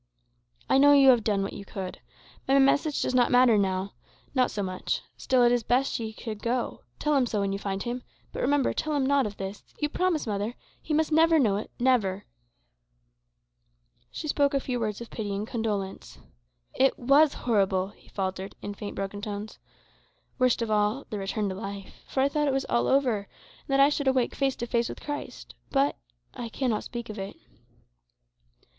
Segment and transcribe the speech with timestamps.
[0.67, 2.01] "I know you have done what you could.
[2.47, 3.93] My message does not matter now.
[4.33, 5.01] Not so much.
[5.15, 6.81] Still, best he should go.
[6.97, 8.01] Tell him so, when you find him.
[8.33, 9.63] But, remember, tell him nought of this.
[9.77, 10.55] You promise, mother!
[10.81, 12.25] He must never know it never!"
[14.09, 16.17] She spoke a few words of pity and condolence.
[16.73, 19.59] "It was horrible!" he faltered, in faint, broken tones.
[20.39, 22.03] "Worst of all the return to life.
[22.07, 23.27] For I thought all was over, and
[23.67, 25.53] that I should awake face to face with Christ.
[25.69, 25.95] But
[26.33, 27.35] I cannot speak of it."